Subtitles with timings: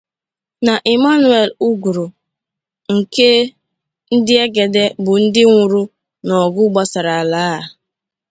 [0.65, 2.05] na Emmanuel Uguru
[2.95, 3.29] nke
[4.17, 5.81] Ndiegede bụ ndị nwụrụ
[6.27, 7.59] n’ọgụ gbasara ala a.